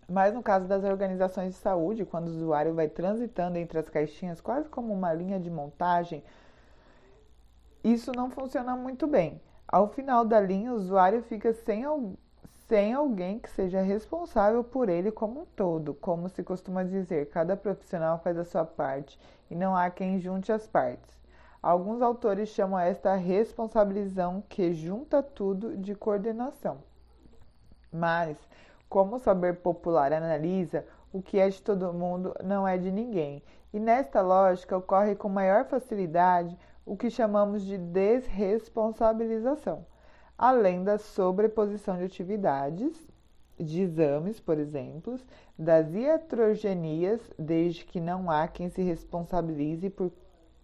[0.09, 4.40] Mas no caso das organizações de saúde, quando o usuário vai transitando entre as caixinhas,
[4.40, 6.22] quase como uma linha de montagem,
[7.85, 9.40] isso não funciona muito bem.
[9.68, 11.85] Ao final da linha, o usuário fica sem
[12.68, 15.94] sem alguém que seja responsável por ele como um todo.
[15.94, 19.16] Como se costuma dizer, cada profissional faz a sua parte
[19.48, 21.14] e não há quem junte as partes.
[21.62, 26.79] Alguns autores chamam esta responsabilização que junta tudo de coordenação.
[27.92, 28.37] Mas,
[28.88, 33.44] como o saber popular analisa, o que é de todo mundo não é de ninguém.
[33.72, 39.87] E nesta lógica ocorre com maior facilidade o que chamamos de desresponsabilização
[40.38, 43.07] além da sobreposição de atividades,
[43.59, 45.18] de exames, por exemplo,
[45.59, 50.12] das iatrogenias, desde que não há quem se responsabilize por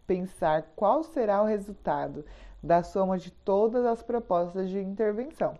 [0.07, 2.25] pensar qual será o resultado
[2.63, 5.55] da soma de todas as propostas de intervenção,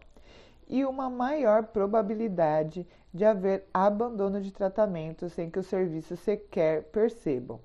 [0.69, 7.61] e uma maior probabilidade de haver abandono de tratamento sem que os serviços sequer percebam.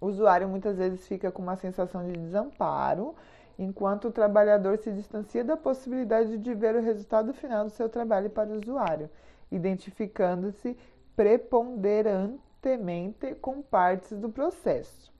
[0.00, 3.14] O usuário muitas vezes fica com uma sensação de desamparo
[3.58, 8.30] enquanto o trabalhador se distancia da possibilidade de ver o resultado final do seu trabalho
[8.30, 9.10] para o usuário,
[9.50, 10.76] identificando-se
[11.16, 15.12] preponderantemente com partes do processo.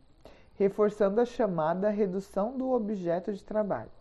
[0.55, 3.93] reforçando a chamada redução do objeto de trabalho.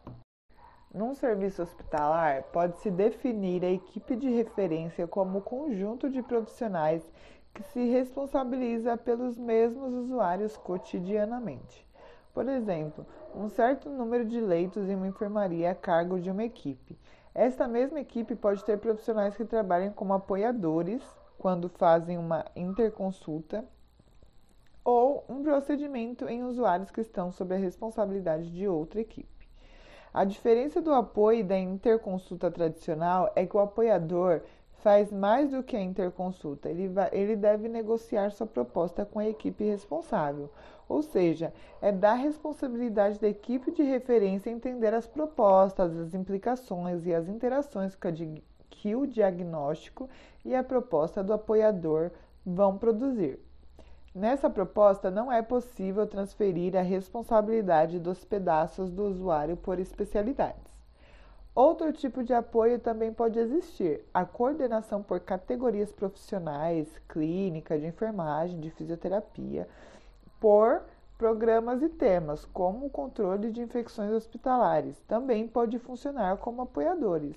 [0.92, 7.08] Num serviço hospitalar, pode-se definir a equipe de referência como o conjunto de profissionais
[7.54, 11.87] que se responsabiliza pelos mesmos usuários cotidianamente.
[12.38, 16.96] Por exemplo, um certo número de leitos em uma enfermaria a cargo de uma equipe.
[17.34, 21.02] Esta mesma equipe pode ter profissionais que trabalhem como apoiadores
[21.40, 23.66] quando fazem uma interconsulta
[24.86, 29.50] ou um procedimento em usuários que estão sob a responsabilidade de outra equipe.
[30.14, 34.44] A diferença do apoio e da interconsulta tradicional é que o apoiador
[34.88, 39.28] faz mais do que a interconsulta, ele, vai, ele deve negociar sua proposta com a
[39.28, 40.50] equipe responsável,
[40.88, 47.14] ou seja, é da responsabilidade da equipe de referência entender as propostas, as implicações e
[47.14, 47.98] as interações
[48.70, 50.10] que o diagnóstico
[50.46, 52.10] e a proposta do apoiador
[52.46, 53.42] vão produzir.
[54.16, 60.77] Nessa proposta, não é possível transferir a responsabilidade dos pedaços do usuário por especialidades.
[61.58, 68.60] Outro tipo de apoio também pode existir: a coordenação por categorias profissionais, clínica, de enfermagem,
[68.60, 69.68] de fisioterapia,
[70.40, 70.84] por
[71.18, 75.02] programas e temas, como o controle de infecções hospitalares.
[75.08, 77.36] Também pode funcionar como apoiadores.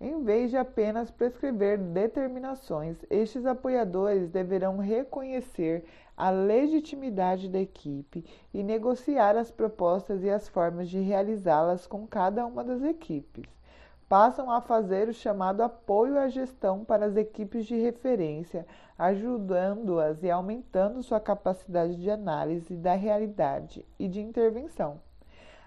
[0.00, 5.84] Em vez de apenas prescrever determinações, estes apoiadores deverão reconhecer
[6.16, 12.46] a legitimidade da equipe e negociar as propostas e as formas de realizá-las com cada
[12.46, 13.44] uma das equipes.
[14.08, 18.66] Passam a fazer o chamado apoio à gestão para as equipes de referência,
[18.98, 25.00] ajudando-as e aumentando sua capacidade de análise da realidade e de intervenção.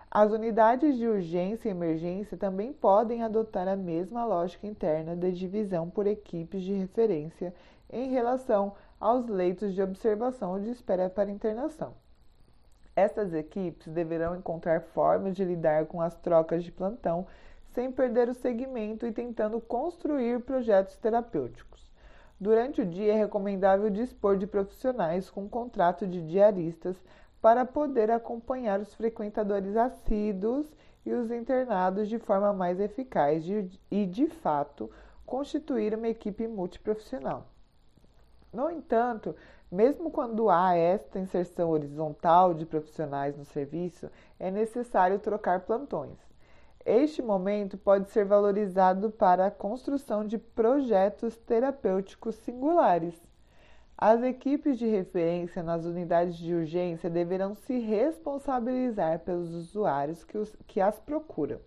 [0.10, 5.90] As unidades de urgência e emergência também podem adotar a mesma lógica interna de divisão
[5.90, 7.54] por equipes de referência
[7.92, 11.94] em relação aos leitos de observação ou de espera para internação.
[12.96, 17.28] Estas equipes deverão encontrar formas de lidar com as trocas de plantão
[17.74, 21.92] sem perder o segmento e tentando construir projetos terapêuticos.
[22.40, 26.96] Durante o dia, é recomendável dispor de profissionais com contrato de diaristas
[27.40, 30.68] para poder acompanhar os frequentadores assíduos
[31.06, 33.44] e os internados de forma mais eficaz
[33.92, 34.90] e, de fato,
[35.26, 37.46] constituir uma equipe multiprofissional.
[38.52, 39.36] No entanto,
[39.72, 46.18] mesmo quando há esta inserção horizontal de profissionais no serviço, é necessário trocar plantões.
[46.86, 53.28] Este momento pode ser valorizado para a construção de projetos terapêuticos singulares
[54.00, 60.56] as equipes de referência nas unidades de urgência deverão se responsabilizar pelos usuários que, os,
[60.68, 61.60] que as procuram,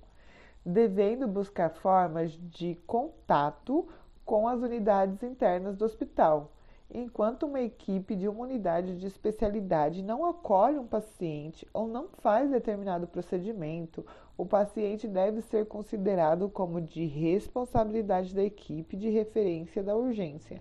[0.65, 3.89] devendo buscar formas de contato
[4.25, 6.53] com as unidades internas do hospital.
[6.93, 12.51] Enquanto uma equipe de uma unidade de especialidade não acolhe um paciente ou não faz
[12.51, 14.05] determinado procedimento,
[14.37, 20.61] o paciente deve ser considerado como de responsabilidade da equipe de referência da urgência,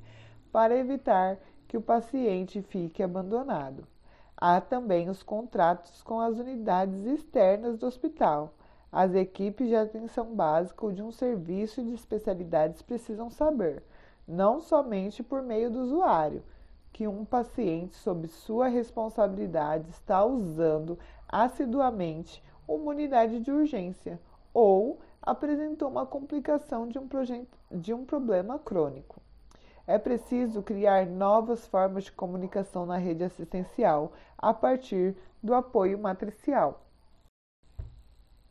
[0.51, 3.87] para evitar que o paciente fique abandonado.
[4.37, 8.53] Há também os contratos com as unidades externas do hospital.
[8.91, 13.83] As equipes de atenção básica ou de um serviço de especialidades precisam saber,
[14.29, 16.43] não somente por meio do usuário,
[16.93, 24.19] que um paciente sob sua responsabilidade está usando assiduamente uma unidade de urgência
[24.53, 27.07] ou apresentou uma complicação de um,
[27.71, 29.19] de um problema crônico.
[29.87, 36.85] É preciso criar novas formas de comunicação na rede assistencial a partir do apoio matricial.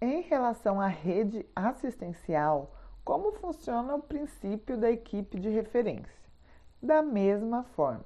[0.01, 2.73] Em relação à rede assistencial,
[3.09, 6.29] como funciona o princípio da equipe de referência?
[6.83, 8.05] Da mesma forma,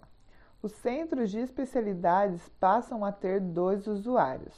[0.63, 4.55] os centros de especialidades passam a ter dois usuários: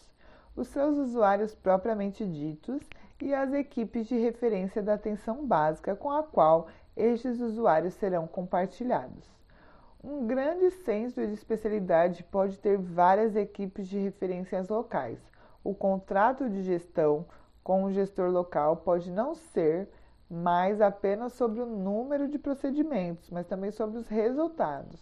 [0.54, 2.86] os seus usuários propriamente ditos
[3.22, 9.26] e as equipes de referência da atenção básica com a qual estes usuários serão compartilhados.
[10.04, 15.18] Um grande centro de especialidade pode ter várias equipes de referências locais.
[15.64, 17.24] O contrato de gestão
[17.62, 19.88] com o gestor local pode não ser
[20.30, 25.00] mais apenas sobre o número de procedimentos, mas também sobre os resultados.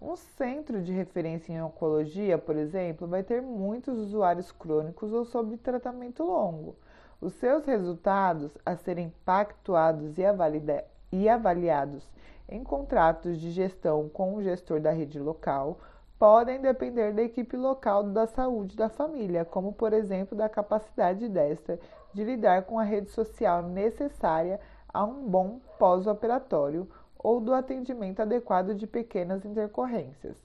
[0.00, 5.56] Um centro de referência em oncologia, por exemplo, vai ter muitos usuários crônicos ou sob
[5.58, 6.76] tratamento longo.
[7.20, 12.08] Os seus resultados a serem pactuados e avaliados e avaliados
[12.48, 15.78] em contratos de gestão com o gestor da rede local
[16.18, 21.78] podem depender da equipe local da saúde da família, como por exemplo da capacidade desta
[22.12, 24.60] de lidar com a rede social necessária
[24.92, 26.88] a um bom pós-operatório
[27.18, 30.36] ou do atendimento adequado de pequenas intercorrências.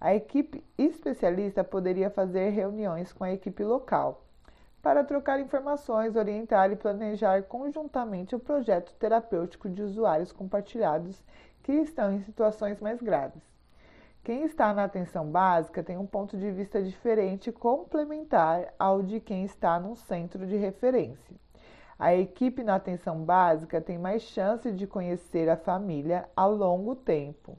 [0.00, 4.22] A equipe especialista poderia fazer reuniões com a equipe local
[4.82, 11.24] para trocar informações, orientar e planejar conjuntamente o projeto terapêutico de usuários compartilhados
[11.62, 13.55] que estão em situações mais graves.
[14.26, 19.44] Quem está na atenção básica tem um ponto de vista diferente complementar ao de quem
[19.44, 21.36] está num centro de referência.
[21.96, 27.56] A equipe na atenção básica tem mais chance de conhecer a família ao longo tempo,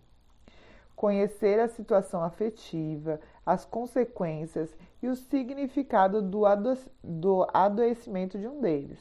[0.94, 4.70] conhecer a situação afetiva, as consequências
[5.02, 9.00] e o significado do, ado do adoecimento de um deles.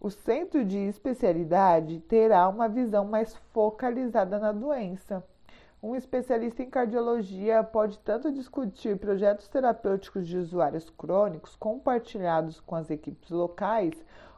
[0.00, 5.24] O centro de especialidade terá uma visão mais focalizada na doença.
[5.80, 12.90] Um especialista em cardiologia pode tanto discutir projetos terapêuticos de usuários crônicos compartilhados com as
[12.90, 13.94] equipes locais,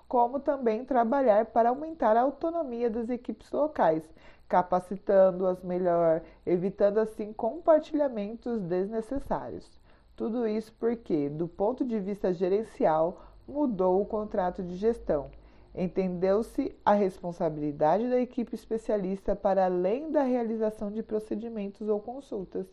[0.07, 4.07] como também trabalhar para aumentar a autonomia das equipes locais,
[4.47, 9.81] capacitando-as melhor, evitando assim compartilhamentos desnecessários.
[10.15, 15.31] Tudo isso porque, do ponto de vista gerencial, mudou o contrato de gestão.
[15.75, 22.67] Entendeu-se a responsabilidade da equipe especialista para além da realização de procedimentos ou consultas.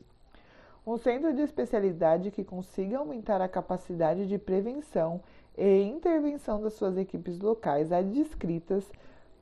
[0.86, 5.22] Um centro de especialidade que consiga aumentar a capacidade de prevenção
[5.58, 8.90] e intervenção das suas equipes locais adscritas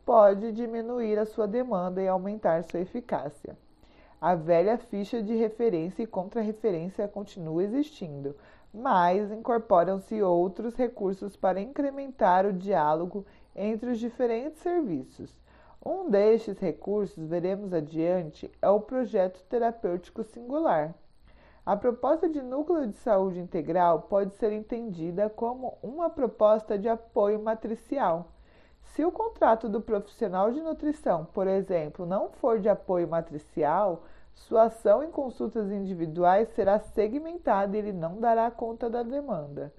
[0.05, 3.55] pode diminuir a sua demanda e aumentar sua eficácia.
[4.19, 8.35] A velha ficha de referência e contra-referência continua existindo,
[8.73, 13.25] mas incorporam-se outros recursos para incrementar o diálogo
[13.55, 15.33] entre os diferentes serviços.
[15.83, 20.93] Um destes recursos, veremos adiante, é o projeto terapêutico singular.
[21.65, 27.41] A proposta de núcleo de saúde integral pode ser entendida como uma proposta de apoio
[27.41, 28.31] matricial.
[28.81, 34.03] Se o contrato do profissional de nutrição, por exemplo, não for de apoio matricial,
[34.33, 39.73] sua ação em consultas individuais será segmentada e ele não dará conta da demanda.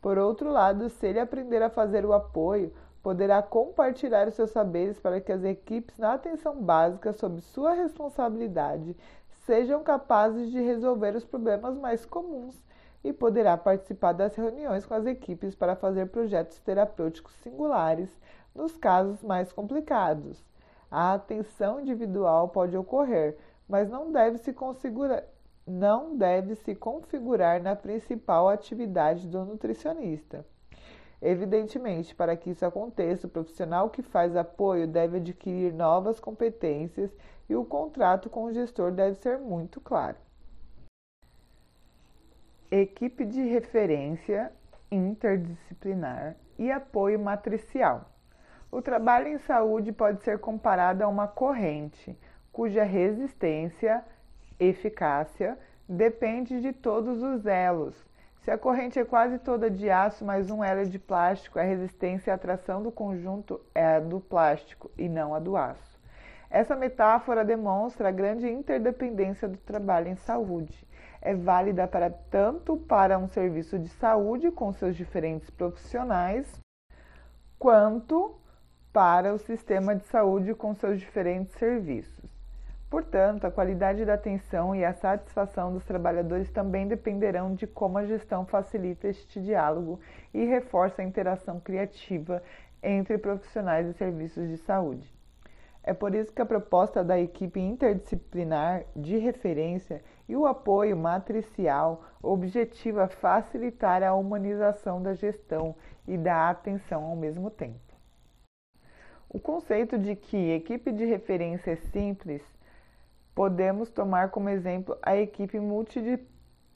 [0.00, 2.72] Por outro lado, se ele aprender a fazer o apoio,
[3.02, 8.96] poderá compartilhar os seus saberes para que as equipes na atenção básica, sob sua responsabilidade,
[9.44, 12.62] sejam capazes de resolver os problemas mais comuns
[13.02, 18.08] e poderá participar das reuniões com as equipes para fazer projetos terapêuticos singulares
[18.54, 20.44] nos casos mais complicados.
[20.90, 23.36] A atenção individual pode ocorrer,
[23.68, 25.24] mas não deve se configurar,
[25.66, 30.44] não deve se configurar na principal atividade do nutricionista.
[31.22, 37.16] Evidentemente, para que isso aconteça, o profissional que faz apoio deve adquirir novas competências
[37.48, 40.16] e o contrato com o gestor deve ser muito claro.
[42.68, 44.52] Equipe de referência
[44.90, 48.10] interdisciplinar e apoio matricial.
[48.70, 52.18] O trabalho em saúde pode ser comparado a uma corrente
[52.52, 54.04] cuja resistência,
[54.60, 55.58] eficácia,
[55.88, 57.94] depende de todos os elos.
[58.42, 62.28] Se a corrente é quase toda de aço mais um elo de plástico, a resistência
[62.28, 65.96] e a atração do conjunto é a do plástico e não a do aço.
[66.50, 70.84] Essa metáfora demonstra a grande interdependência do trabalho em saúde.
[71.20, 76.60] É válida para tanto para um serviço de saúde com seus diferentes profissionais,
[77.60, 78.34] quanto
[78.92, 82.21] para o sistema de saúde com seus diferentes serviços.
[82.92, 88.04] Portanto, a qualidade da atenção e a satisfação dos trabalhadores também dependerão de como a
[88.04, 89.98] gestão facilita este diálogo
[90.34, 92.42] e reforça a interação criativa
[92.82, 95.10] entre profissionais e serviços de saúde.
[95.82, 102.04] É por isso que a proposta da equipe interdisciplinar de referência e o apoio matricial
[102.22, 105.74] objetiva facilitar a humanização da gestão
[106.06, 107.80] e da atenção ao mesmo tempo.
[109.30, 112.51] O conceito de que equipe de referência é simples
[113.34, 115.58] Podemos tomar como exemplo a equipe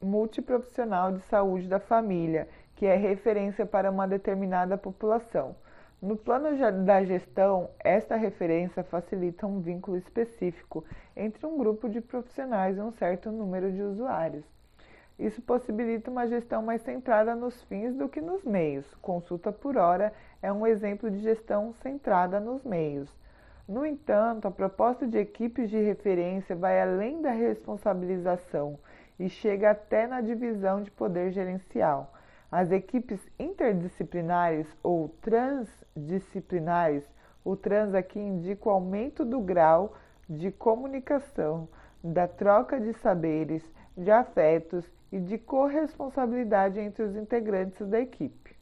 [0.02, 5.54] multiprofissional de saúde da família, que é referência para uma determinada população.
[6.00, 6.48] No plano
[6.84, 10.84] da gestão, esta referência facilita um vínculo específico
[11.16, 14.44] entre um grupo de profissionais e um certo número de usuários.
[15.18, 18.86] Isso possibilita uma gestão mais centrada nos fins do que nos meios.
[18.96, 23.10] Consulta por hora é um exemplo de gestão centrada nos meios.
[23.68, 28.78] No entanto, a proposta de equipes de referência vai além da responsabilização
[29.18, 32.14] e chega até na divisão de poder gerencial.
[32.48, 37.02] As equipes interdisciplinares ou transdisciplinares,
[37.44, 39.96] o trans aqui indica o aumento do grau
[40.30, 41.68] de comunicação,
[42.04, 43.64] da troca de saberes,
[43.96, 48.54] de afetos e de corresponsabilidade entre os integrantes da equipe.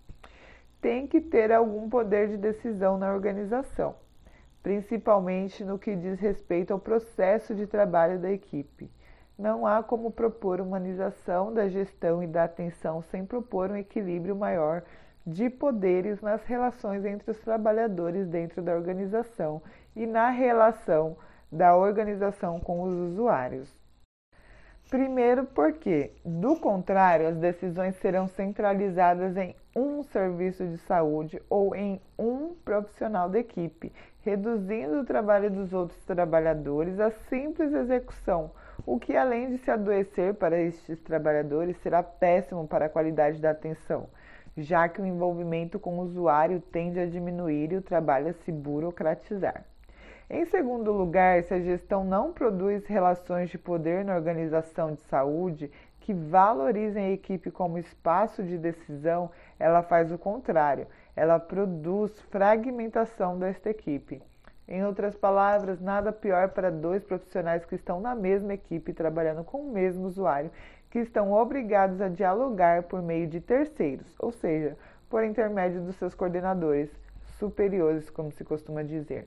[0.80, 4.02] Tem que ter algum poder de decisão na organização
[4.64, 8.90] principalmente no que diz respeito ao processo de trabalho da equipe.
[9.38, 14.82] não há como propor humanização da gestão e da atenção sem propor um equilíbrio maior
[15.26, 19.60] de poderes nas relações entre os trabalhadores dentro da organização
[19.94, 21.16] e na relação
[21.52, 23.68] da organização com os usuários.
[24.88, 32.00] Primeiro, porque, do contrário, as decisões serão centralizadas em um serviço de saúde ou em
[32.18, 38.52] um profissional da equipe, reduzindo o trabalho dos outros trabalhadores à simples execução,
[38.86, 43.50] o que, além de se adoecer para estes trabalhadores, será péssimo para a qualidade da
[43.50, 44.08] atenção,
[44.56, 48.52] já que o envolvimento com o usuário tende a diminuir e o trabalho a se
[48.52, 49.64] burocratizar.
[50.30, 55.70] Em segundo lugar, se a gestão não produz relações de poder na organização de saúde
[56.04, 60.86] que valorizem a equipe como espaço de decisão, ela faz o contrário,
[61.16, 64.20] ela produz fragmentação desta equipe.
[64.68, 69.62] Em outras palavras, nada pior para dois profissionais que estão na mesma equipe trabalhando com
[69.62, 70.50] o mesmo usuário,
[70.90, 74.76] que estão obrigados a dialogar por meio de terceiros, ou seja,
[75.08, 76.90] por intermédio dos seus coordenadores
[77.38, 79.26] superiores, como se costuma dizer.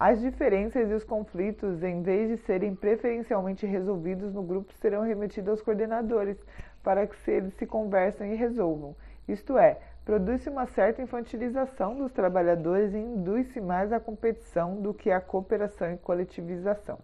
[0.00, 5.50] As diferenças e os conflitos, em vez de serem preferencialmente resolvidos no grupo, serão remetidos
[5.50, 6.42] aos coordenadores
[6.82, 8.96] para que eles se conversem e resolvam.
[9.28, 15.10] Isto é, produz-se uma certa infantilização dos trabalhadores e induz-se mais a competição do que
[15.10, 16.98] a cooperação e coletivização.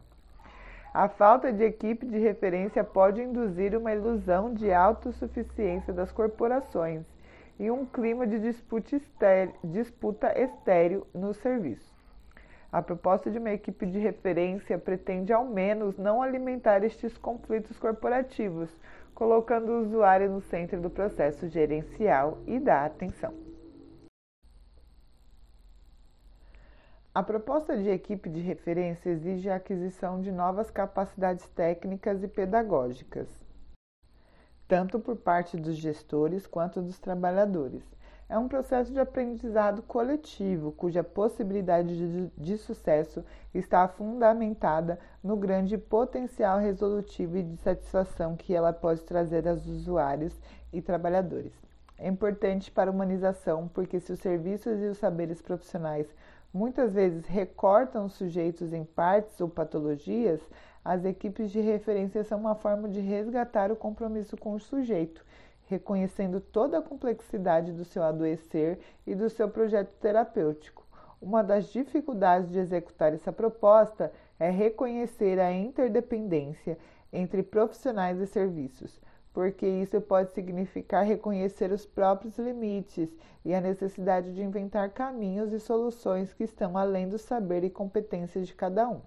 [0.95, 7.05] A falta de equipe de referência pode induzir uma ilusão de autossuficiência das corporações
[7.61, 11.96] e um clima de disputa estéreo no serviço.
[12.71, 18.69] A proposta de uma equipe de referência pretende, ao menos, não alimentar estes conflitos corporativos,
[19.15, 23.33] colocando o usuário no centro do processo gerencial e da atenção.
[27.15, 33.27] A proposta de equipe de referência exige a aquisição de novas capacidades técnicas e pedagógicas,
[34.69, 37.96] tanto por parte dos gestores quanto dos trabalhadores
[38.29, 43.25] é um processo de aprendizado coletivo, cuja possibilidade de, de, sucesso
[43.55, 50.35] está fundamentada no grande potencial resolutivo e de satisfação que ela pode trazer aos usuários
[50.73, 51.53] e trabalhadores.
[51.99, 56.07] É importante para a humanização porque, se os serviços e os saberes profissionais
[56.53, 60.41] muitas vezes recortam os sujeitos em partes ou patologias,
[60.85, 65.25] as equipes de referência são uma forma de resgatar o compromisso com o sujeito
[65.67, 70.87] reconhecendo toda a complexidade do seu adoecer e do seu projeto terapêutico.
[71.21, 76.79] Uma das dificuldades de executar essa proposta é reconhecer a interdependência
[77.13, 79.01] entre profissionais e serviços,
[79.33, 83.09] porque isso pode significar reconhecer os próprios limites
[83.45, 88.47] e a necessidade de inventar caminhos e soluções que estão além do saber e competências
[88.47, 89.01] de cada um.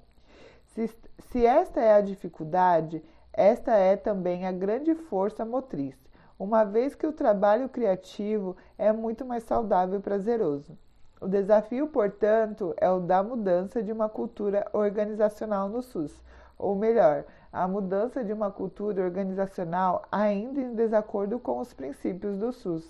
[0.65, 0.89] Se,
[1.31, 6.08] se esta é a dificuldade, esta é também a grande força motriz
[6.39, 10.77] uma vez que o trabalho criativo é muito mais saudável e prazeroso.
[11.19, 16.23] O desafio, portanto, é o da mudança de uma cultura organizacional no SUS,
[16.57, 22.53] ou melhor, a mudança de uma cultura organizacional ainda em desacordo com os princípios do
[22.53, 22.89] SUS.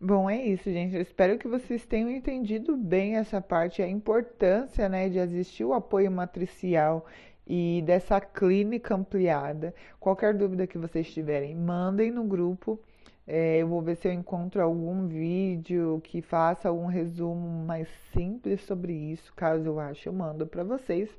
[0.00, 0.94] Bom, é isso, gente.
[0.94, 5.74] Eu espero que vocês tenham entendido bem essa parte, a importância né, de existir o
[5.74, 7.04] apoio matricial
[7.48, 9.74] e dessa clínica ampliada.
[9.98, 12.78] Qualquer dúvida que vocês tiverem, mandem no grupo.
[13.26, 18.60] É, eu vou ver se eu encontro algum vídeo que faça algum resumo mais simples
[18.62, 19.32] sobre isso.
[19.34, 21.10] Caso eu ache, eu mando para vocês.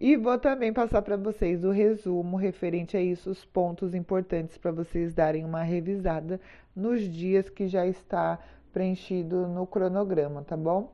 [0.00, 4.72] E vou também passar para vocês o resumo referente a isso, os pontos importantes para
[4.72, 6.40] vocês darem uma revisada
[6.74, 8.38] nos dias que já está
[8.72, 10.92] preenchido no cronograma, tá bom?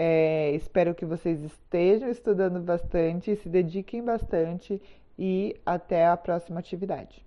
[0.00, 4.80] É, espero que vocês estejam estudando bastante, se dediquem bastante
[5.18, 7.26] e até a próxima atividade.